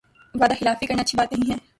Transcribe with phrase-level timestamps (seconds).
[0.35, 1.57] وعدہ خلافی کرنا اچھی بات نہیں ہے